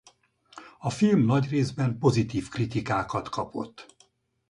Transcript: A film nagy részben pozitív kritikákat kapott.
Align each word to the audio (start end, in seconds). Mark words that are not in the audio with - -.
A 0.79 0.89
film 0.89 1.25
nagy 1.25 1.49
részben 1.49 1.97
pozitív 1.99 2.47
kritikákat 2.49 3.29
kapott. 3.29 3.95